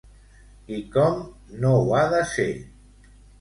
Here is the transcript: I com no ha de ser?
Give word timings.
I 0.77 0.79
com 0.95 1.19
no 1.67 1.75
ha 1.99 2.01
de 2.15 2.23
ser? 2.33 2.49